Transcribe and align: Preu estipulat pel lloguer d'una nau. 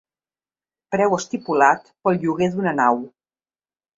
Preu 0.95 1.13
estipulat 1.17 1.93
pel 2.07 2.17
lloguer 2.23 2.47
d'una 2.55 2.75
nau. 2.83 3.01